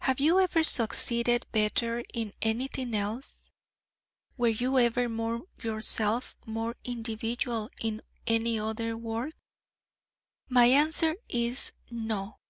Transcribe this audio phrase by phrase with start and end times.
[0.00, 3.48] Have you ever succeeded better in anything else?
[4.36, 9.32] Were you ever more yourself, more individual, in any other work?
[10.50, 12.40] My answer is No!